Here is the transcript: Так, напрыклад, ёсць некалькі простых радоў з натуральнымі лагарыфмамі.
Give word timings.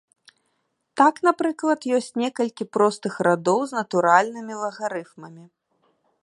Так, 1.01 1.19
напрыклад, 1.27 1.79
ёсць 1.97 2.09
некалькі 2.23 2.67
простых 2.79 3.13
радоў 3.29 3.59
з 3.73 3.79
натуральнымі 3.81 4.53
лагарыфмамі. 4.63 5.45